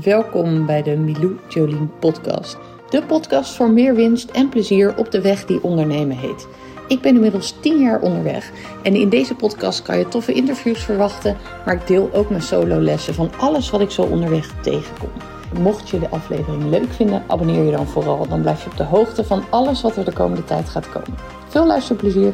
Welkom 0.00 0.66
bij 0.66 0.82
de 0.82 0.96
Milou 0.96 1.38
Jolien 1.48 1.90
podcast. 1.98 2.58
De 2.90 3.02
podcast 3.02 3.54
voor 3.54 3.70
meer 3.70 3.94
winst 3.94 4.30
en 4.30 4.48
plezier 4.48 4.96
op 4.96 5.10
de 5.10 5.20
weg 5.20 5.46
die 5.46 5.62
ondernemen 5.62 6.16
heet. 6.16 6.46
Ik 6.88 7.00
ben 7.00 7.14
inmiddels 7.14 7.54
10 7.60 7.80
jaar 7.80 8.00
onderweg 8.00 8.50
en 8.82 8.94
in 8.94 9.08
deze 9.08 9.34
podcast 9.34 9.82
kan 9.82 9.98
je 9.98 10.08
toffe 10.08 10.32
interviews 10.32 10.84
verwachten, 10.84 11.36
maar 11.64 11.74
ik 11.74 11.86
deel 11.86 12.10
ook 12.12 12.30
mijn 12.30 12.42
solo 12.42 12.80
lessen 12.80 13.14
van 13.14 13.30
alles 13.38 13.70
wat 13.70 13.80
ik 13.80 13.90
zo 13.90 14.02
onderweg 14.02 14.60
tegenkom. 14.60 15.10
Mocht 15.58 15.88
je 15.88 15.98
de 15.98 16.08
aflevering 16.08 16.64
leuk 16.64 16.92
vinden, 16.92 17.22
abonneer 17.26 17.64
je 17.64 17.70
dan 17.70 17.86
vooral. 17.86 18.28
Dan 18.28 18.40
blijf 18.40 18.64
je 18.64 18.70
op 18.70 18.76
de 18.76 18.84
hoogte 18.84 19.24
van 19.24 19.44
alles 19.50 19.82
wat 19.82 19.96
er 19.96 20.04
de 20.04 20.12
komende 20.12 20.44
tijd 20.44 20.68
gaat 20.68 20.90
komen. 20.90 21.18
Veel 21.48 21.66
luisterplezier! 21.66 22.32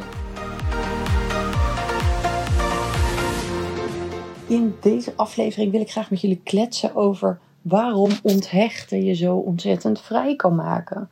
In 4.46 4.76
deze 4.80 5.12
aflevering 5.16 5.72
wil 5.72 5.80
ik 5.80 5.90
graag 5.90 6.10
met 6.10 6.20
jullie 6.20 6.40
kletsen 6.44 6.94
over 6.94 7.38
waarom 7.68 8.10
onthechten 8.22 9.04
je 9.04 9.14
zo 9.14 9.36
ontzettend 9.36 10.00
vrij 10.00 10.36
kan 10.36 10.54
maken. 10.54 11.10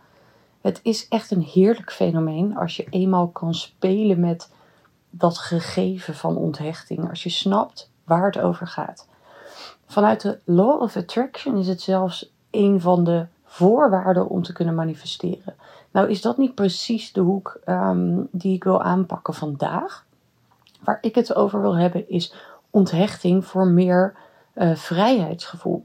Het 0.60 0.80
is 0.82 1.09
echt 1.09 1.30
een 1.30 1.42
heerlijk 1.42 1.92
fenomeen 1.92 2.56
als 2.56 2.77
je 2.77 2.87
eenmaal 2.91 3.29
kan 3.29 3.55
spelen 3.55 4.20
met 4.20 4.51
dat 5.10 5.38
gegeven 5.38 6.15
van 6.15 6.37
onthechting. 6.37 7.09
Als 7.09 7.23
je 7.23 7.30
snapt 7.30 7.91
waar 8.05 8.27
het 8.27 8.38
over 8.38 8.66
gaat. 8.66 9.09
Vanuit 9.87 10.20
de 10.20 10.38
Law 10.45 10.82
of 10.82 10.96
Attraction 10.96 11.59
is 11.59 11.69
het 11.69 11.80
zelfs 11.80 12.32
een 12.51 12.80
van 12.80 13.04
de 13.04 13.27
voorwaarden 13.45 14.29
om 14.29 14.43
te 14.43 14.52
kunnen 14.52 14.74
manifesteren. 14.74 15.54
Nou 15.91 16.10
is 16.10 16.20
dat 16.23 16.38
niet 16.38 16.54
precies 16.54 17.12
de 17.12 17.20
hoek 17.20 17.60
um, 17.66 18.29
die 18.30 18.54
ik 18.54 18.65
wil 18.65 18.82
aanpakken 18.82 19.34
vandaag. 19.34 20.04
Waar 20.80 20.98
ik 21.01 21.15
het 21.15 21.34
over 21.34 21.60
wil 21.60 21.77
hebben 21.77 22.09
is 22.09 22.34
onthechting 22.70 23.45
voor 23.45 23.66
meer 23.66 24.15
uh, 24.54 24.76
vrijheidsgevoel. 24.76 25.85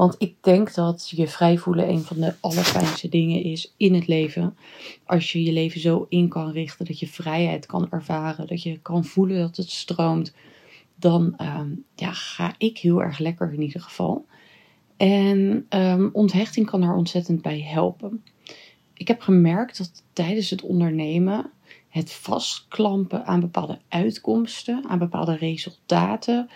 Want 0.00 0.14
ik 0.18 0.34
denk 0.40 0.74
dat 0.74 1.10
je 1.14 1.28
vrij 1.28 1.58
voelen 1.58 1.88
een 1.88 2.00
van 2.00 2.16
de 2.16 2.34
allerfijnste 2.40 3.08
dingen 3.08 3.42
is 3.42 3.74
in 3.76 3.94
het 3.94 4.06
leven. 4.06 4.56
Als 5.06 5.32
je 5.32 5.42
je 5.42 5.52
leven 5.52 5.80
zo 5.80 6.06
in 6.08 6.28
kan 6.28 6.50
richten 6.50 6.86
dat 6.86 6.98
je 6.98 7.06
vrijheid 7.06 7.66
kan 7.66 7.86
ervaren, 7.90 8.46
dat 8.46 8.62
je 8.62 8.78
kan 8.78 9.04
voelen 9.04 9.38
dat 9.38 9.56
het 9.56 9.70
stroomt, 9.70 10.34
dan 10.94 11.34
um, 11.40 11.84
ja, 11.94 12.12
ga 12.12 12.54
ik 12.58 12.78
heel 12.78 13.02
erg 13.02 13.18
lekker 13.18 13.52
in 13.52 13.62
ieder 13.62 13.80
geval. 13.80 14.26
En 14.96 15.66
um, 15.68 16.10
onthechting 16.12 16.66
kan 16.66 16.80
daar 16.80 16.96
ontzettend 16.96 17.42
bij 17.42 17.60
helpen. 17.60 18.24
Ik 18.94 19.08
heb 19.08 19.20
gemerkt 19.20 19.78
dat 19.78 20.02
tijdens 20.12 20.50
het 20.50 20.62
ondernemen 20.62 21.50
het 21.88 22.12
vastklampen 22.12 23.26
aan 23.26 23.40
bepaalde 23.40 23.78
uitkomsten, 23.88 24.84
aan 24.88 24.98
bepaalde 24.98 25.36
resultaten. 25.36 26.50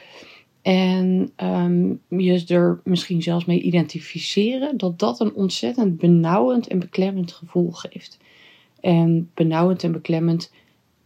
En 0.64 1.32
um, 1.36 2.00
je 2.08 2.44
er 2.46 2.80
misschien 2.84 3.22
zelfs 3.22 3.44
mee 3.44 3.60
identificeren, 3.60 4.76
dat 4.76 4.98
dat 4.98 5.20
een 5.20 5.34
ontzettend 5.34 5.96
benauwend 5.96 6.66
en 6.66 6.78
beklemmend 6.78 7.32
gevoel 7.32 7.70
geeft. 7.70 8.18
En 8.80 9.30
benauwend 9.34 9.82
en 9.82 9.92
beklemmend 9.92 10.52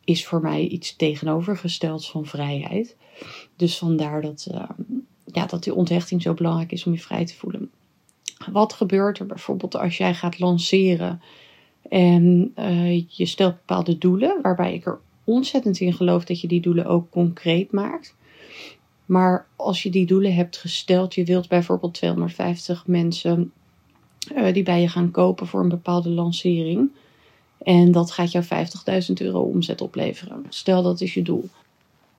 is 0.05 0.27
voor 0.27 0.41
mij 0.41 0.67
iets 0.67 0.97
tegenovergestelds 0.97 2.11
van 2.11 2.27
vrijheid. 2.27 2.97
Dus 3.57 3.79
vandaar 3.79 4.23
dat, 4.23 4.49
uh, 4.53 4.69
ja, 5.25 5.47
dat 5.47 5.63
die 5.63 5.75
onthechting 5.75 6.23
zo 6.23 6.35
belangrijk 6.35 6.73
is 6.73 6.85
om 6.85 6.93
je 6.93 6.99
vrij 6.99 7.27
te 7.27 7.35
voelen. 7.35 7.71
Wat 8.53 8.73
gebeurt 8.73 9.19
er 9.19 9.27
bijvoorbeeld 9.27 9.77
als 9.77 9.97
jij 9.97 10.15
gaat 10.15 10.39
lanceren 10.39 11.23
en 11.89 12.53
uh, 12.59 13.05
je 13.09 13.27
stelt 13.27 13.55
bepaalde 13.55 13.99
doelen, 13.99 14.39
waarbij 14.43 14.75
ik 14.75 14.87
er 14.87 14.99
ontzettend 15.25 15.81
in 15.81 15.93
geloof 15.93 16.25
dat 16.25 16.41
je 16.41 16.49
die 16.49 16.61
doelen 16.61 16.87
ook 16.87 17.11
concreet 17.11 17.73
maakt. 17.73 18.17
Maar 19.09 19.47
als 19.57 19.83
je 19.83 19.91
die 19.91 20.07
doelen 20.07 20.35
hebt 20.35 20.57
gesteld, 20.57 21.15
je 21.15 21.25
wilt 21.25 21.49
bijvoorbeeld 21.49 21.95
250 21.95 22.87
mensen 22.87 23.53
uh, 24.37 24.53
die 24.53 24.63
bij 24.63 24.81
je 24.81 24.89
gaan 24.89 25.11
kopen 25.11 25.47
voor 25.47 25.61
een 25.61 25.69
bepaalde 25.69 26.09
lancering. 26.09 26.91
En 27.63 27.93
dat 27.93 28.11
gaat 28.11 28.33
jou 28.33 28.45
50.000 28.45 29.13
euro 29.15 29.41
omzet 29.41 29.81
opleveren. 29.81 30.45
Stel 30.49 30.83
dat 30.83 31.01
is 31.01 31.15
je 31.15 31.23
doel. 31.23 31.49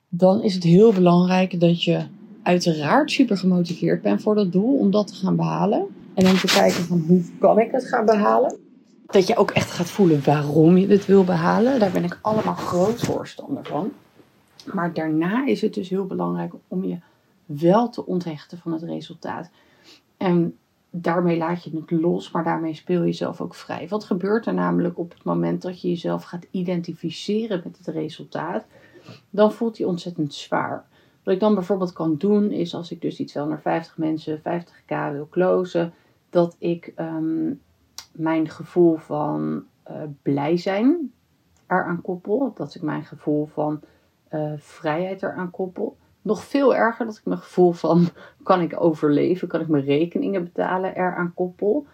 Dan 0.10 0.44
is 0.44 0.54
het 0.54 0.64
heel 0.64 0.94
belangrijk 0.94 1.60
dat 1.60 1.84
je 1.84 2.06
uiteraard 2.44 3.12
super 3.12 3.38
gemotiveerd 3.38 4.02
bent 4.02 4.22
voor 4.22 4.36
dat 4.36 4.52
doel 4.52 4.78
om 4.78 4.92
dat 4.92 5.08
te 5.08 5.16
gaan 5.16 5.36
behalen. 5.36 5.86
En 6.14 6.24
dan 6.24 6.38
te 6.38 6.48
kijken 6.48 6.84
van 6.84 7.04
hoe 7.08 7.22
kan 7.40 7.60
ik 7.60 7.72
het 7.72 7.88
gaan 7.88 8.06
behalen 8.06 8.58
dat 9.06 9.28
je 9.28 9.38
ook 9.38 9.52
echt 9.52 9.72
gaat 9.72 9.90
voelen 9.90 10.24
waarom 10.24 10.78
je 10.78 10.88
het 10.88 11.06
wil 11.06 11.24
behalen. 11.24 11.80
Daar 11.80 11.92
ben 11.92 12.04
ik 12.04 12.20
allemaal 12.22 12.56
groot 12.56 13.02
voorstander 13.02 13.66
van. 13.66 13.92
Maar 14.74 14.94
daarna 14.94 15.46
is 15.46 15.62
het 15.62 15.74
dus 15.74 15.90
heel 15.90 16.06
belangrijk 16.06 16.54
om 16.68 16.84
je 16.84 16.98
wel 17.46 17.90
te 17.90 18.06
onthechten 18.06 18.58
van 18.58 18.72
het 18.72 18.84
resultaat. 18.84 19.50
En 20.18 20.58
daarmee 20.90 21.38
laat 21.38 21.64
je 21.64 21.76
het 21.76 21.92
los, 21.92 22.32
maar 22.32 22.44
daarmee 22.44 22.74
speel 22.74 23.04
je 23.04 23.14
zelf 23.14 23.42
ook 23.42 23.56
vrij. 23.56 23.88
Wat 23.88 24.04
gebeurt 24.04 24.46
er 24.46 24.54
namelijk 24.54 24.98
op 24.98 25.12
het 25.12 25.24
moment 25.24 25.62
dat 25.62 25.82
je 25.82 25.88
jezelf 25.88 26.24
gaat 26.24 26.48
identificeren 26.52 27.62
met 27.64 27.78
het 27.78 27.88
resultaat? 27.88 28.66
Dan 29.30 29.52
voelt 29.52 29.78
hij 29.78 29.88
ontzettend 29.88 30.34
zwaar. 30.34 30.86
Wat 31.24 31.34
ik 31.34 31.40
dan 31.40 31.54
bijvoorbeeld 31.54 31.94
kan 31.94 32.16
doen, 32.18 32.52
is 32.52 32.76
als 32.76 32.92
ik 32.92 33.02
dus 33.02 33.16
die 33.16 33.26
250 33.26 33.98
mensen 33.98 34.40
50k 34.40 35.12
wil 35.12 35.28
closen, 35.30 35.94
dat 36.30 36.56
ik 36.60 36.94
um, 37.00 37.62
mijn 38.12 38.50
gevoel 38.50 38.98
van 38.98 39.64
uh, 39.90 39.96
blij 40.22 40.58
zijn 40.58 41.12
eraan 41.68 42.02
koppel. 42.02 42.52
Dat 42.56 42.76
ik 42.76 42.82
mijn 42.82 43.04
gevoel 43.04 43.46
van 43.46 43.82
uh, 44.32 44.52
vrijheid 44.58 45.24
eraan 45.24 45.52
koppel. 45.52 45.98
Nog 46.22 46.44
veel 46.44 46.76
erger 46.76 47.06
dat 47.06 47.18
ik 47.18 47.26
mijn 47.26 47.40
gevoel 47.40 47.72
van 47.72 48.08
kan 48.44 48.62
ik 48.62 48.82
overleven, 48.82 49.48
kan 49.48 49.62
ik 49.62 49.68
mijn 49.68 49.84
rekeningen 49.84 50.44
betalen 50.44 50.96
eraan 50.96 51.34
koppel. 51.34 51.86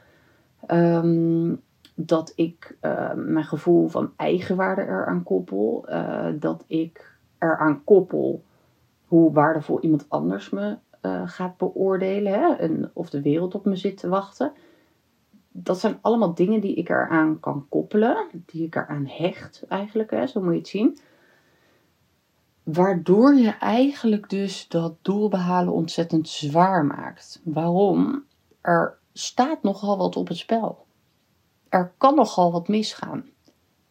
Um, 0.68 1.62
dat 1.96 2.34
ik 2.36 2.78
uh, 2.82 3.14
mijn 3.14 3.46
gevoel 3.46 3.88
van 3.88 4.12
eigenwaarde 4.16 4.82
eraan 4.82 5.24
koppel. 5.24 5.86
dat 6.40 6.64
ik 6.68 7.18
eraan 7.40 7.84
koppel 7.84 8.44
hoe 9.06 9.32
waardevol 9.32 9.80
iemand 9.82 10.06
anders 10.08 10.50
me 10.50 10.78
gaat 11.26 11.58
beoordelen. 11.58 12.34
Hè? 12.34 12.54
En 12.54 12.92
of 12.94 13.10
de 13.10 13.22
wereld 13.22 13.56
op 13.56 13.66
me 13.66 13.76
zit 13.76 13.98
te 13.98 14.08
wachten 14.08 14.52
dat 15.58 15.80
zijn 15.80 15.98
allemaal 16.02 16.34
dingen 16.34 16.62
die 16.62 16.76
ik 16.76 16.90
eraan 16.90 17.40
kan 17.40 17.66
koppelen, 17.70 18.28
die 18.46 18.66
ik 18.66 18.76
eraan 18.76 19.06
hecht 19.08 19.64
eigenlijk, 19.68 20.12
hè, 20.12 20.28
zo 20.28 20.42
moet 20.42 20.52
je 20.52 20.58
het 20.58 20.68
zien. 20.68 20.98
Waardoor 22.66 23.36
je 23.36 23.50
eigenlijk 23.50 24.30
dus 24.30 24.68
dat 24.68 24.96
doel 25.02 25.30
behalen 25.30 25.74
ontzettend 25.74 26.30
zwaar 26.30 26.86
maakt. 26.86 27.42
Waarom? 27.44 28.24
Er 28.62 28.98
staat 29.14 29.64
nogal 29.64 29.98
wat 29.98 30.16
op 30.16 30.28
het 30.28 30.38
spel. 30.38 30.86
Er 31.70 31.94
kan 31.98 32.16
nogal 32.16 32.52
wat 32.52 32.68
misgaan. 32.68 33.26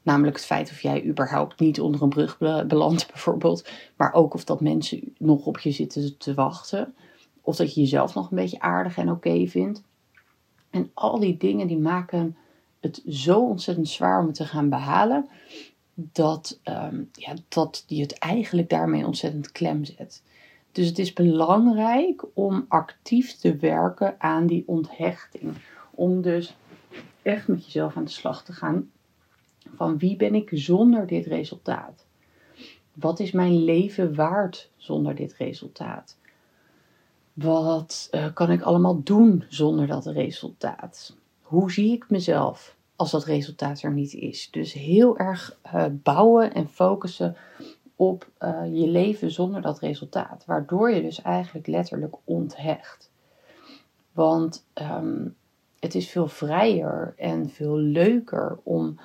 Namelijk 0.03 0.37
het 0.37 0.45
feit 0.45 0.71
of 0.71 0.81
jij 0.81 1.05
überhaupt 1.05 1.61
niet 1.61 1.81
onder 1.81 2.03
een 2.03 2.09
brug 2.09 2.39
belandt, 2.67 3.07
bijvoorbeeld. 3.13 3.69
Maar 3.97 4.13
ook 4.13 4.35
of 4.35 4.45
dat 4.45 4.61
mensen 4.61 5.15
nog 5.19 5.47
op 5.47 5.59
je 5.59 5.71
zitten 5.71 6.19
te 6.19 6.35
wachten. 6.35 6.95
Of 7.41 7.57
dat 7.57 7.75
je 7.75 7.81
jezelf 7.81 8.15
nog 8.15 8.31
een 8.31 8.37
beetje 8.37 8.61
aardig 8.61 8.97
en 8.97 9.11
oké 9.11 9.47
vindt. 9.47 9.83
En 10.71 10.91
al 10.95 11.19
die 11.19 11.37
dingen 11.37 11.67
die 11.67 11.79
maken 11.79 12.37
het 12.81 13.03
zo 13.09 13.41
ontzettend 13.41 13.89
zwaar 13.89 14.21
om 14.21 14.27
het 14.27 14.35
te 14.35 14.45
gaan 14.45 14.69
behalen, 14.69 15.29
dat, 15.95 16.61
um, 16.65 17.11
ja, 17.13 17.35
dat 17.49 17.85
die 17.87 18.03
het 18.03 18.19
eigenlijk 18.19 18.69
daarmee 18.69 19.07
ontzettend 19.07 19.53
klem 19.53 19.85
zet. 19.85 20.23
Dus 20.73 20.87
het 20.87 20.99
is 20.99 21.13
belangrijk 21.13 22.25
om 22.33 22.65
actief 22.69 23.33
te 23.33 23.57
werken 23.57 24.21
aan 24.21 24.47
die 24.47 24.63
onthechting. 24.67 25.55
Om 25.91 26.23
dus 26.23 26.57
echt 27.23 27.49
met 27.49 27.65
jezelf 27.65 27.97
aan 27.97 28.05
de 28.05 28.11
slag 28.11 28.45
te 28.45 28.53
gaan. 28.53 28.91
Van 29.75 29.99
wie 29.99 30.17
ben 30.17 30.35
ik 30.35 30.51
zonder 30.53 31.07
dit 31.07 31.27
resultaat? 31.27 32.07
Wat 32.93 33.21
is 33.21 33.33
mijn 33.33 33.65
leven 33.65 34.15
waard 34.15 34.71
zonder 34.77 35.15
dit 35.15 35.35
resultaat? 35.35 36.17
Wat 37.33 38.09
uh, 38.11 38.27
kan 38.35 38.51
ik 38.51 38.63
allemaal 38.63 39.03
doen 39.03 39.45
zonder 39.49 39.87
dat 39.87 40.07
resultaat? 40.07 41.17
Hoe 41.43 41.73
zie 41.73 41.93
ik 41.93 42.11
mezelf 42.11 42.74
als 42.97 43.11
dat 43.11 43.25
resultaat 43.25 43.83
er 43.83 43.93
niet 43.93 44.13
is? 44.15 44.51
Dus 44.51 44.73
heel 44.73 45.19
erg 45.19 45.59
uh, 45.75 45.85
bouwen 45.91 46.55
en 46.55 46.69
focussen 46.69 47.37
op 47.97 48.31
uh, 48.39 48.61
je 48.73 48.87
leven 48.87 49.31
zonder 49.31 49.63
dat 49.63 49.79
resultaat. 49.79 50.45
Waardoor 50.47 50.91
je 50.91 51.03
dus 51.03 51.23
eigenlijk 51.23 51.67
letterlijk 51.67 52.17
onthecht. 52.25 53.11
Want 54.13 54.67
um, 54.75 55.37
het 55.79 55.95
is 55.95 56.11
veel 56.11 56.29
vrijer 56.29 57.15
en 57.17 57.51
veel 57.51 57.77
leuker 57.77 58.59
om 58.63 58.99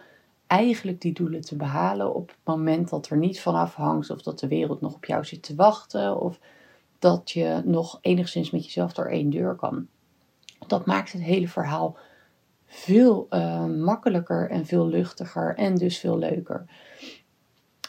eigenlijk 0.48 1.02
die 1.02 1.14
doelen 1.14 1.42
te 1.42 1.56
behalen 1.56 2.16
op 2.16 2.28
het 2.28 2.38
moment 2.44 2.90
dat 2.90 3.10
er 3.10 3.18
niet 3.18 3.42
van 3.42 3.56
afhangt 3.56 4.10
of 4.10 4.22
dat 4.22 4.40
de 4.40 4.48
wereld 4.48 4.82
nog 4.82 4.94
op 4.94 5.06
jou 5.06 5.26
zit 5.26 5.44
te 5.44 5.56
wachten 5.56 6.22
of 6.22 6.40
dat 7.00 7.32
je 7.32 7.62
nog 7.66 7.98
enigszins 8.02 8.52
met 8.52 8.66
jezelf 8.66 8.94
door 8.94 9.06
één 9.06 9.30
deur 9.30 9.56
kan. 9.56 9.88
Dat 10.68 10.86
maakt 10.86 11.12
het 11.12 11.22
hele 11.22 11.48
verhaal 11.48 11.98
veel 12.70 13.28
uh, 13.30 13.66
makkelijker 13.66 14.50
en 14.50 14.66
veel 14.66 14.88
luchtiger 14.88 15.56
en 15.56 15.76
dus 15.76 15.98
veel 15.98 16.18
leuker. 16.18 16.66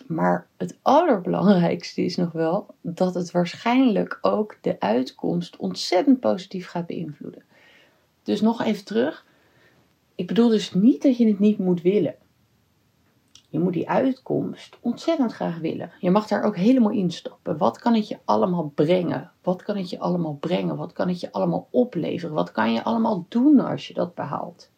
Maar 0.06 0.46
het 0.56 0.78
allerbelangrijkste 0.82 2.02
is 2.02 2.16
nog 2.16 2.32
wel 2.32 2.66
dat 2.80 3.14
het 3.14 3.30
waarschijnlijk 3.30 4.18
ook 4.20 4.58
de 4.60 4.80
uitkomst 4.80 5.56
ontzettend 5.56 6.20
positief 6.20 6.66
gaat 6.66 6.86
beïnvloeden. 6.86 7.42
Dus 8.22 8.40
nog 8.40 8.62
even 8.62 8.84
terug. 8.84 9.26
Ik 10.14 10.26
bedoel 10.26 10.48
dus 10.48 10.72
niet 10.72 11.02
dat 11.02 11.16
je 11.16 11.26
het 11.26 11.38
niet 11.38 11.58
moet 11.58 11.82
willen. 11.82 12.14
Je 13.50 13.58
moet 13.58 13.72
die 13.72 13.88
uitkomst 13.88 14.78
ontzettend 14.80 15.32
graag 15.32 15.58
willen. 15.58 15.92
Je 15.98 16.10
mag 16.10 16.26
daar 16.26 16.42
ook 16.42 16.56
helemaal 16.56 16.90
instappen. 16.90 17.56
Wat 17.56 17.78
kan 17.78 17.94
het 17.94 18.08
je 18.08 18.18
allemaal 18.24 18.72
brengen? 18.74 19.30
Wat 19.42 19.62
kan 19.62 19.76
het 19.76 19.90
je 19.90 19.98
allemaal 19.98 20.36
brengen? 20.40 20.76
Wat 20.76 20.92
kan 20.92 21.08
het 21.08 21.20
je 21.20 21.32
allemaal 21.32 21.68
opleveren? 21.70 22.34
Wat 22.34 22.52
kan 22.52 22.72
je 22.72 22.84
allemaal 22.84 23.26
doen 23.28 23.60
als 23.60 23.88
je 23.88 23.94
dat 23.94 24.14
behaalt? 24.14 24.70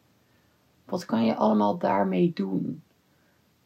Wat 0.84 1.04
kan 1.04 1.24
je 1.24 1.34
allemaal 1.34 1.78
daarmee 1.78 2.32
doen? 2.34 2.82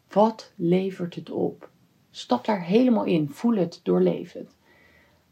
Wat 0.08 0.52
levert 0.56 1.14
het 1.14 1.30
op? 1.30 1.68
Stap 2.10 2.44
daar 2.44 2.62
helemaal 2.62 3.04
in. 3.04 3.28
Voel 3.30 3.56
het, 3.56 3.80
doorleef. 3.82 4.36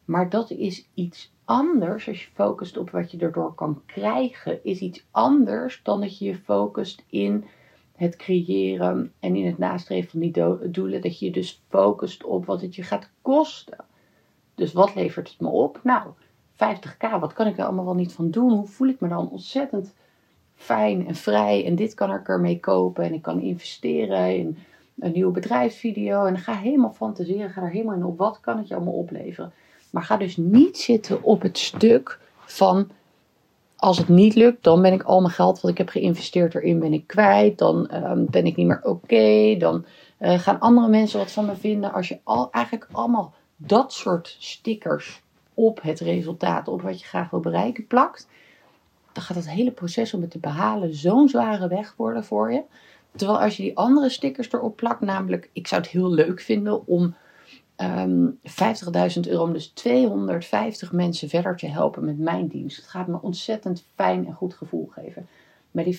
Maar 0.04 0.30
dat 0.30 0.50
is 0.50 0.88
iets 0.94 1.32
anders 1.44 2.08
als 2.08 2.24
je 2.24 2.30
focust 2.32 2.76
op 2.76 2.90
wat 2.90 3.10
je 3.10 3.18
erdoor 3.18 3.54
kan 3.54 3.82
krijgen. 3.86 4.64
Is 4.64 4.80
iets 4.80 5.06
anders 5.10 5.80
dan 5.82 6.00
dat 6.00 6.18
je 6.18 6.24
je 6.24 6.36
focust 6.36 7.04
in 7.06 7.44
het 7.96 8.16
creëren 8.16 9.12
en 9.20 9.36
in 9.36 9.46
het 9.46 9.58
nastreven 9.58 10.10
van 10.10 10.20
die 10.20 10.70
doelen. 10.70 11.00
Dat 11.00 11.18
je 11.18 11.30
dus 11.30 11.62
focust 11.68 12.24
op 12.24 12.46
wat 12.46 12.60
het 12.60 12.74
je 12.74 12.82
gaat 12.82 13.10
kosten. 13.22 13.84
Dus 14.54 14.72
wat 14.72 14.94
levert 14.94 15.28
het 15.28 15.40
me 15.40 15.48
op? 15.48 15.80
Nou, 15.82 16.10
50k, 16.54 17.20
wat 17.20 17.32
kan 17.32 17.46
ik 17.46 17.58
er 17.58 17.64
allemaal 17.64 17.84
wel 17.84 17.94
niet 17.94 18.12
van 18.12 18.30
doen? 18.30 18.50
Hoe 18.50 18.66
voel 18.66 18.88
ik 18.88 19.00
me 19.00 19.08
dan 19.08 19.30
ontzettend 19.30 19.94
fijn 20.54 21.06
en 21.06 21.14
vrij? 21.14 21.66
En 21.66 21.74
dit 21.74 21.94
kan 21.94 22.12
ik 22.12 22.28
ermee 22.28 22.60
kopen 22.60 23.04
en 23.04 23.14
ik 23.14 23.22
kan 23.22 23.40
investeren 23.40 24.36
in 24.36 24.58
een 24.98 25.12
nieuwe 25.12 25.32
bedrijfsvideo. 25.32 26.24
En 26.24 26.38
ga 26.38 26.54
helemaal 26.54 26.92
fantaseren, 26.92 27.50
ga 27.50 27.62
er 27.62 27.70
helemaal 27.70 27.96
in 27.96 28.04
op. 28.04 28.18
Wat 28.18 28.40
kan 28.40 28.58
het 28.58 28.68
je 28.68 28.74
allemaal 28.74 28.94
opleveren? 28.94 29.52
Maar 29.90 30.02
ga 30.02 30.16
dus 30.16 30.36
niet 30.36 30.78
zitten 30.78 31.22
op 31.22 31.42
het 31.42 31.58
stuk 31.58 32.20
van 32.38 32.90
als 33.76 33.98
het 33.98 34.08
niet 34.08 34.34
lukt, 34.34 34.62
dan 34.62 34.82
ben 34.82 34.92
ik 34.92 35.02
al 35.02 35.20
mijn 35.20 35.32
geld 35.32 35.60
wat 35.60 35.70
ik 35.70 35.78
heb 35.78 35.88
geïnvesteerd 35.88 36.54
erin 36.54 36.78
ben 36.78 36.92
ik 36.92 37.06
kwijt. 37.06 37.58
Dan 37.58 37.88
ehm, 37.88 38.24
ben 38.30 38.46
ik 38.46 38.56
niet 38.56 38.66
meer 38.66 38.80
oké. 38.82 39.56
dan 39.58 39.84
uh, 40.20 40.38
gaan 40.38 40.60
andere 40.60 40.88
mensen 40.88 41.18
wat 41.18 41.30
van 41.30 41.46
me 41.46 41.56
vinden. 41.56 41.92
Als 41.92 42.08
je 42.08 42.18
al, 42.22 42.48
eigenlijk 42.50 42.88
allemaal 42.92 43.34
dat 43.56 43.92
soort 43.92 44.36
stickers 44.38 45.22
op 45.54 45.82
het 45.82 46.00
resultaat, 46.00 46.68
op 46.68 46.82
wat 46.82 47.00
je 47.00 47.06
graag 47.06 47.30
wil 47.30 47.40
bereiken, 47.40 47.86
plakt. 47.86 48.28
Dan 49.12 49.22
gaat 49.22 49.36
het 49.36 49.50
hele 49.50 49.70
proces 49.70 50.14
om 50.14 50.20
het 50.20 50.30
te 50.30 50.38
behalen 50.38 50.94
zo'n 50.94 51.28
zware 51.28 51.68
weg 51.68 51.94
worden 51.96 52.24
voor 52.24 52.52
je. 52.52 52.62
Terwijl 53.16 53.40
als 53.40 53.56
je 53.56 53.62
die 53.62 53.76
andere 53.76 54.08
stickers 54.08 54.52
erop 54.52 54.76
plakt, 54.76 55.00
namelijk 55.00 55.50
ik 55.52 55.66
zou 55.66 55.80
het 55.80 55.90
heel 55.90 56.10
leuk 56.10 56.40
vinden 56.40 56.86
om 56.86 57.14
um, 57.76 58.38
ehm, 58.42 59.14
50.000 59.14 59.20
euro 59.28 59.42
om 59.42 59.52
dus 59.52 59.66
250 59.66 60.92
mensen 60.92 61.28
verder 61.28 61.56
te 61.56 61.66
helpen 61.66 62.04
met 62.04 62.18
mijn 62.18 62.46
dienst. 62.46 62.76
Het 62.76 62.86
gaat 62.86 63.06
me 63.06 63.22
ontzettend 63.22 63.84
fijn 63.94 64.26
en 64.26 64.34
goed 64.34 64.54
gevoel 64.54 64.86
geven. 64.86 65.28
Met 65.70 65.84
die 65.84 65.98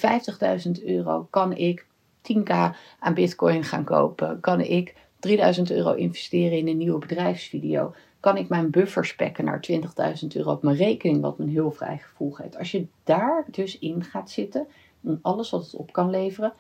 50.000 0.66 0.86
euro 0.86 1.27
kan 1.30 1.54
ik 1.54 1.86
10k 2.22 2.75
aan 3.00 3.13
bitcoin 3.13 3.63
gaan 3.63 3.83
kopen. 3.83 4.39
Kan 4.39 4.62
ik 4.62 4.95
3000 5.19 5.72
euro 5.72 5.94
investeren 5.94 6.57
in 6.57 6.68
een 6.68 6.77
nieuwe 6.77 7.00
bedrijfsvideo. 7.00 7.94
Kan 8.19 8.38
ik 8.38 8.50
mijn 8.50 8.69
buffer 8.69 9.06
spekken 9.06 9.45
naar 9.45 9.63
20.000 9.72 10.27
euro 10.33 10.51
op 10.51 10.63
mijn 10.63 10.75
rekening, 10.75 11.22
wat 11.22 11.38
me 11.38 11.44
een 11.44 11.51
heel 11.51 11.72
vrij 11.72 11.98
gevoel 11.98 12.31
geeft. 12.31 12.57
Als 12.57 12.72
je 12.72 12.88
daar 13.04 13.45
dus 13.51 13.80
in 13.80 14.04
gaat 14.04 14.30
zitten, 14.30 14.68
en 15.04 15.19
alles 15.22 15.50
wat 15.50 15.63
het 15.63 15.75
op 15.75 15.92
kan 15.92 16.10
leveren, 16.10 16.54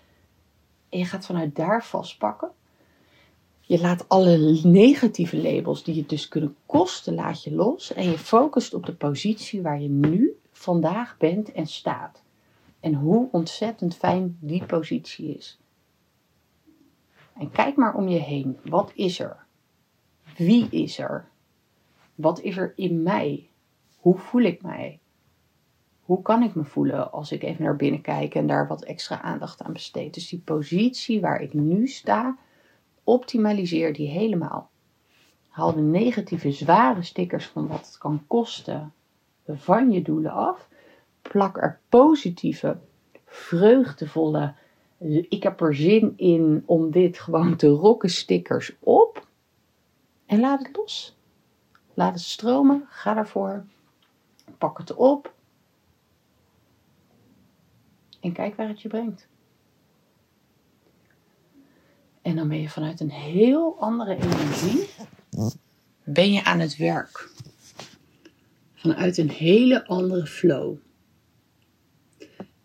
en 0.89 0.99
je 0.99 1.05
gaat 1.05 1.25
vanuit 1.25 1.55
daar 1.55 1.83
vastpakken, 1.83 2.49
je 3.67 3.79
laat 3.79 4.09
alle 4.09 4.59
negatieve 4.63 5.37
labels 5.37 5.83
die 5.83 5.95
je 5.95 6.05
dus 6.05 6.27
kunnen 6.27 6.55
kosten, 6.65 7.13
laat 7.13 7.43
je 7.43 7.55
los. 7.55 7.93
En 7.93 8.09
je 8.09 8.17
focust 8.17 8.73
op 8.73 8.85
de 8.85 8.93
positie 8.93 9.61
waar 9.61 9.81
je 9.81 9.89
nu 9.89 10.39
vandaag 10.51 11.17
bent 11.17 11.51
en 11.51 11.67
staat. 11.67 12.23
En 12.79 12.93
hoe 12.93 13.27
ontzettend 13.31 13.95
fijn 13.95 14.37
die 14.39 14.65
positie 14.65 15.35
is. 15.37 15.59
En 17.37 17.51
kijk 17.51 17.75
maar 17.75 17.95
om 17.95 18.07
je 18.07 18.19
heen. 18.19 18.57
Wat 18.63 18.91
is 18.95 19.19
er? 19.19 19.45
Wie 20.37 20.69
is 20.69 20.99
er? 20.99 21.27
Wat 22.15 22.39
is 22.39 22.57
er 22.57 22.73
in 22.75 23.03
mij? 23.03 23.49
Hoe 23.97 24.17
voel 24.17 24.41
ik 24.41 24.61
mij? 24.61 24.99
Hoe 26.01 26.21
kan 26.21 26.43
ik 26.43 26.55
me 26.55 26.63
voelen 26.63 27.11
als 27.11 27.31
ik 27.31 27.43
even 27.43 27.63
naar 27.63 27.75
binnen 27.75 28.01
kijk 28.01 28.35
en 28.35 28.47
daar 28.47 28.67
wat 28.67 28.83
extra 28.83 29.21
aandacht 29.21 29.61
aan 29.61 29.73
besteed? 29.73 30.13
Dus 30.13 30.29
die 30.29 30.39
positie 30.39 31.21
waar 31.21 31.41
ik 31.41 31.53
nu 31.53 31.87
sta, 31.87 32.37
optimaliseer 33.05 33.93
die 33.93 34.09
helemaal. 34.09 34.69
Haal 35.47 35.73
de 35.73 35.81
negatieve 35.81 36.51
zware 36.51 37.01
stickers 37.01 37.45
van 37.45 37.67
wat 37.67 37.85
het 37.85 37.97
kan 37.97 38.23
kosten 38.27 38.93
van 39.47 39.91
je 39.91 40.01
doelen 40.01 40.31
af. 40.31 40.67
Plak 41.21 41.57
er 41.57 41.79
positieve, 41.89 42.77
vreugdevolle, 43.25 44.53
ik 45.29 45.43
heb 45.43 45.61
er 45.61 45.75
zin 45.75 46.13
in 46.17 46.63
om 46.65 46.91
dit 46.91 47.19
gewoon 47.19 47.55
te 47.55 47.67
rocken 47.67 48.09
stickers 48.09 48.75
op. 48.79 49.27
En 50.25 50.39
laat 50.39 50.67
het 50.67 50.75
los. 50.75 51.17
Laat 51.93 52.13
het 52.13 52.21
stromen. 52.21 52.85
Ga 52.89 53.13
daarvoor. 53.13 53.65
Pak 54.57 54.77
het 54.77 54.93
op. 54.93 55.33
En 58.21 58.31
kijk 58.31 58.55
waar 58.55 58.67
het 58.67 58.81
je 58.81 58.87
brengt. 58.87 59.27
En 62.25 62.35
dan 62.35 62.47
ben 62.47 62.61
je 62.61 62.69
vanuit 62.69 62.99
een 62.99 63.11
heel 63.11 63.79
andere 63.79 64.15
energie 64.15 64.87
ben 66.03 66.31
je 66.31 66.43
aan 66.43 66.59
het 66.59 66.77
werk. 66.77 67.29
Vanuit 68.73 69.17
een 69.17 69.29
hele 69.29 69.85
andere 69.85 70.25
flow. 70.25 70.77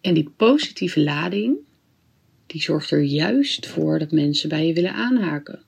En 0.00 0.14
die 0.14 0.30
positieve 0.36 1.00
lading, 1.00 1.56
die 2.46 2.62
zorgt 2.62 2.90
er 2.90 3.02
juist 3.02 3.66
voor 3.66 3.98
dat 3.98 4.10
mensen 4.10 4.48
bij 4.48 4.66
je 4.66 4.72
willen 4.72 4.94
aanhaken. 4.94 5.62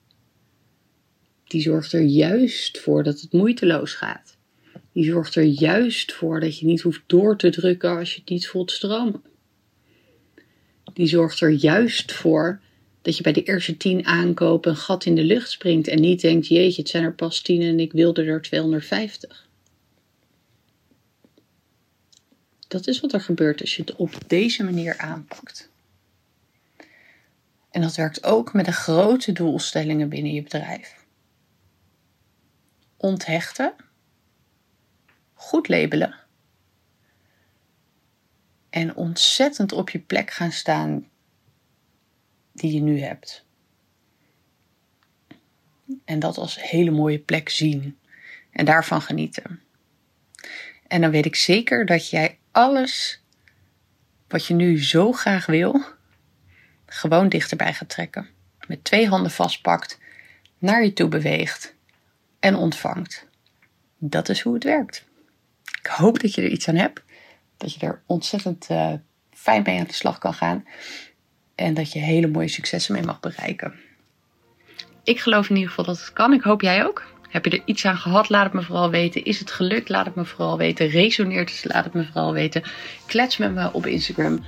Die 1.45 1.61
zorgt 1.61 1.93
er 1.93 2.03
juist 2.03 2.79
voor 2.79 3.03
dat 3.03 3.21
het 3.21 3.33
moeiteloos 3.33 3.95
gaat. 3.95 4.37
Die 4.93 5.05
zorgt 5.05 5.35
er 5.35 5.45
juist 5.45 6.13
voor 6.13 6.41
dat 6.41 6.59
je 6.59 6.67
niet 6.67 6.81
hoeft 6.81 7.03
door 7.07 7.37
te 7.37 7.51
drukken 7.51 7.97
als 7.97 8.15
je 8.15 8.21
het 8.21 8.31
niet 8.31 8.49
voelt 8.49 8.71
stromen. 8.71 9.23
Die 10.93 11.07
zorgt 11.07 11.41
er 11.41 11.51
juist 11.51 12.13
voor 12.13 12.61
dat 13.03 13.17
je 13.17 13.23
bij 13.23 13.33
de 13.33 13.43
eerste 13.43 13.77
tien 13.77 14.07
aankopen 14.07 14.71
een 14.71 14.77
gat 14.77 15.05
in 15.05 15.15
de 15.15 15.25
lucht 15.25 15.51
springt 15.51 15.89
en 15.89 16.01
niet 16.01 16.21
denkt: 16.21 16.47
jeetje, 16.47 16.81
het 16.81 16.91
zijn 16.91 17.05
er 17.05 17.15
pas 17.15 17.41
tien 17.41 17.63
en 17.63 17.81
ik 17.81 17.93
wilde 17.93 18.25
er 18.25 18.43
250. 18.43 19.49
Dat 22.69 22.87
is 22.87 23.01
wat 23.01 23.13
er 23.13 23.21
gebeurt 23.21 23.61
als 23.61 23.77
je 23.77 23.83
het 23.83 23.97
op 23.97 24.15
deze 24.27 24.65
manier 24.65 24.99
aanpakt. 24.99 25.71
En 27.71 27.81
dat 27.81 27.97
werkt 27.97 28.25
ook 28.25 28.53
met 28.53 28.65
de 28.65 28.73
grote 28.73 29.33
doelstellingen 29.33 30.09
binnen 30.09 30.33
je 30.33 30.43
bedrijf. 30.43 31.05
Onthechten, 32.97 33.75
goed 35.35 35.69
labelen 35.69 36.15
en 38.71 38.97
ontzettend 38.97 39.73
op 39.73 39.91
je 39.91 39.99
plek 39.99 40.31
gaan 40.31 40.53
staan 40.53 41.11
die 42.53 42.73
je 42.73 42.81
nu 42.81 43.01
hebt. 43.01 43.45
En 46.05 46.19
dat 46.19 46.37
als 46.37 46.63
hele 46.63 46.91
mooie 46.91 47.19
plek 47.19 47.49
zien 47.49 47.99
en 48.51 48.65
daarvan 48.65 49.03
genieten. 49.03 49.61
En 50.87 51.01
dan 51.01 51.11
weet 51.11 51.27
ik 51.27 51.37
zeker 51.37 51.87
dat 51.87 52.11
jij 52.11 52.39
alles 52.51 53.23
wat 54.29 54.47
je 54.47 54.55
nu 54.55 54.85
zo 54.85 55.13
graag 55.13 55.47
wil, 55.47 55.85
gewoon 56.87 57.29
dichterbij 57.29 57.75
gaat 57.75 57.89
trekken. 57.89 58.29
Met 58.67 58.85
twee 58.85 59.09
handen 59.09 59.31
vastpakt, 59.31 59.99
naar 60.59 60.85
je 60.85 60.93
toe 60.93 61.09
beweegt 61.09 61.75
en 62.41 62.55
ontvangt. 62.55 63.27
Dat 63.99 64.29
is 64.29 64.41
hoe 64.41 64.55
het 64.55 64.65
werkt. 64.65 65.05
Ik 65.79 65.87
hoop 65.87 66.21
dat 66.21 66.35
je 66.35 66.43
er 66.43 66.51
iets 66.51 66.69
aan 66.69 66.77
hebt. 66.77 67.03
Dat 67.57 67.75
je 67.75 67.87
er 67.87 68.03
ontzettend 68.07 68.71
uh, 68.71 68.93
fijn 69.31 69.63
mee 69.67 69.79
aan 69.79 69.87
de 69.87 69.93
slag 69.93 70.19
kan 70.19 70.35
gaan. 70.35 70.65
En 71.55 71.75
dat 71.75 71.93
je 71.93 71.99
hele 71.99 72.27
mooie 72.27 72.49
successen 72.49 72.95
mee 72.95 73.03
mag 73.03 73.21
bereiken. 73.21 73.75
Ik 75.05 75.21
geloof 75.21 75.49
in 75.49 75.55
ieder 75.55 75.69
geval 75.69 75.85
dat 75.85 75.99
het 75.99 76.13
kan. 76.13 76.33
Ik 76.33 76.43
hoop 76.43 76.61
jij 76.61 76.85
ook. 76.85 77.05
Heb 77.29 77.45
je 77.45 77.51
er 77.51 77.63
iets 77.65 77.85
aan 77.85 77.97
gehad? 77.97 78.29
Laat 78.29 78.45
het 78.45 78.53
me 78.53 78.63
vooral 78.63 78.91
weten. 78.91 79.25
Is 79.25 79.39
het 79.39 79.51
gelukt? 79.51 79.89
Laat 79.89 80.07
het 80.07 80.15
me 80.15 80.25
vooral 80.25 80.57
weten. 80.59 80.89
Resoneert 80.89 81.51
het? 81.51 81.73
Laat 81.73 81.85
het 81.85 81.95
me 81.95 82.05
vooral 82.05 82.33
weten. 82.33 82.63
Klets 83.07 83.37
met 83.37 83.55
me 83.55 83.73
op 83.73 83.87
Instagram 83.87 84.45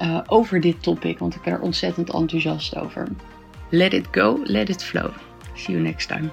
uh, 0.00 0.20
over 0.26 0.60
dit 0.60 0.82
topic, 0.82 1.18
want 1.18 1.34
ik 1.34 1.42
ben 1.42 1.52
er 1.52 1.60
ontzettend 1.60 2.12
enthousiast 2.12 2.76
over. 2.76 3.08
Let 3.70 3.92
it 3.92 4.06
go, 4.10 4.40
let 4.44 4.68
it 4.68 4.84
flow. 4.84 5.10
See 5.54 5.74
you 5.74 5.86
next 5.86 6.08
time. 6.08 6.30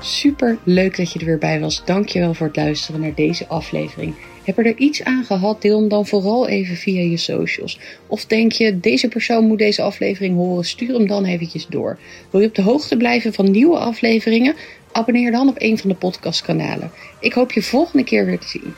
Super 0.00 0.58
leuk 0.62 0.96
dat 0.96 1.12
je 1.12 1.18
er 1.18 1.24
weer 1.24 1.38
bij 1.38 1.60
was. 1.60 1.84
Dankjewel 1.84 2.34
voor 2.34 2.46
het 2.46 2.56
luisteren 2.56 3.00
naar 3.00 3.14
deze 3.14 3.48
aflevering. 3.48 4.14
Heb 4.44 4.56
je 4.56 4.62
er 4.62 4.76
iets 4.76 5.04
aan 5.04 5.24
gehad? 5.24 5.62
Deel 5.62 5.78
hem 5.78 5.88
dan 5.88 6.06
vooral 6.06 6.48
even 6.48 6.76
via 6.76 7.02
je 7.02 7.16
socials. 7.16 7.78
Of 8.06 8.26
denk 8.26 8.52
je, 8.52 8.80
deze 8.80 9.08
persoon 9.08 9.46
moet 9.46 9.58
deze 9.58 9.82
aflevering 9.82 10.36
horen? 10.36 10.64
Stuur 10.64 10.94
hem 10.94 11.06
dan 11.06 11.24
eventjes 11.24 11.66
door. 11.66 11.98
Wil 12.30 12.40
je 12.40 12.46
op 12.46 12.54
de 12.54 12.62
hoogte 12.62 12.96
blijven 12.96 13.32
van 13.32 13.50
nieuwe 13.50 13.78
afleveringen? 13.78 14.54
Abonneer 14.92 15.30
dan 15.30 15.48
op 15.48 15.54
een 15.58 15.78
van 15.78 15.90
de 15.90 15.96
podcastkanalen. 15.96 16.90
Ik 17.20 17.32
hoop 17.32 17.52
je 17.52 17.62
volgende 17.62 18.04
keer 18.04 18.26
weer 18.26 18.38
te 18.38 18.48
zien. 18.48 18.74